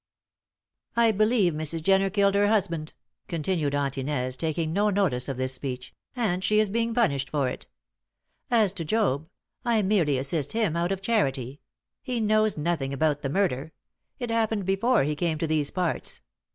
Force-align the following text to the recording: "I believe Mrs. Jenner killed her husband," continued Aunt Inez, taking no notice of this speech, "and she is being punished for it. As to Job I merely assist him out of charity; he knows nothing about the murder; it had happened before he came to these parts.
"I 0.95 1.11
believe 1.11 1.53
Mrs. 1.53 1.83
Jenner 1.83 2.09
killed 2.09 2.33
her 2.33 2.47
husband," 2.47 2.93
continued 3.27 3.75
Aunt 3.75 3.99
Inez, 3.99 4.35
taking 4.35 4.73
no 4.73 4.89
notice 4.89 5.29
of 5.29 5.37
this 5.37 5.53
speech, 5.53 5.93
"and 6.15 6.43
she 6.43 6.59
is 6.59 6.69
being 6.69 6.91
punished 6.95 7.29
for 7.29 7.47
it. 7.47 7.67
As 8.49 8.71
to 8.71 8.83
Job 8.83 9.29
I 9.63 9.79
merely 9.83 10.17
assist 10.17 10.53
him 10.53 10.75
out 10.75 10.91
of 10.91 11.03
charity; 11.03 11.61
he 12.01 12.19
knows 12.19 12.57
nothing 12.57 12.93
about 12.93 13.21
the 13.21 13.29
murder; 13.29 13.73
it 14.17 14.31
had 14.31 14.35
happened 14.39 14.65
before 14.65 15.03
he 15.03 15.15
came 15.15 15.37
to 15.37 15.45
these 15.45 15.69
parts. 15.69 16.21